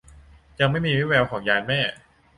[0.59, 1.79] ยังไม่มีวี่แววของยานแม่